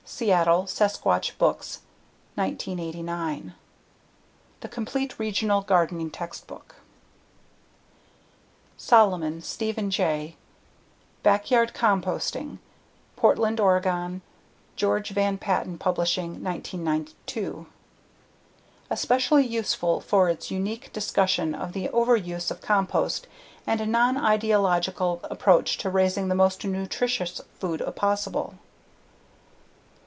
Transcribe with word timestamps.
_Seattle: 0.13 0.63
Sasquatch 0.67 1.37
Books, 1.37 1.79
1989. 2.35 3.53
The 4.59 4.67
complete 4.67 5.17
regional 5.17 5.61
gardening 5.61 6.11
textbook.. 6.11 6.75
Backyard 8.89 9.43
Composting. 11.73 12.57
Portland, 13.15 13.59
Ore.: 13.61 14.19
George 14.75 15.09
van 15.11 15.37
Patten 15.37 15.77
Publishing, 15.77 16.43
1992. 16.43 17.67
Especially 18.89 19.45
useful 19.47 20.01
for 20.01 20.27
its 20.27 20.51
unique 20.51 20.91
discussion 20.91 21.55
of 21.55 21.71
the 21.71 21.87
overuse 21.87 22.51
of 22.51 22.61
compost 22.61 23.27
and 23.65 23.79
a 23.79 23.85
nonideological 23.87 25.21
approach 25.31 25.77
to 25.77 25.89
raising 25.89 26.27
the 26.27 26.35
most 26.35 26.65
nutritious 26.65 27.39
food 27.53 27.81
possible. 27.95 28.55